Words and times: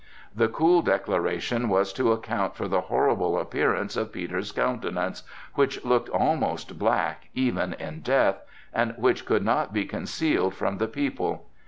This 0.35 0.49
cool 0.51 0.81
declaration 0.81 1.69
was 1.69 1.93
to 1.93 2.11
account 2.11 2.55
for 2.55 2.67
the 2.67 2.81
horrible 2.81 3.37
appearance 3.39 3.95
of 3.95 4.11
Peter's 4.11 4.51
countenance, 4.51 5.21
which 5.53 5.85
looked 5.85 6.09
almost 6.09 6.79
black 6.79 7.29
even 7.35 7.73
in 7.73 7.99
death, 7.99 8.41
and 8.73 8.95
which 8.97 9.27
could 9.27 9.45
not 9.45 9.73
be 9.73 9.85
concealed 9.85 10.55
from 10.55 10.79
the 10.79 10.87
people. 10.87 11.45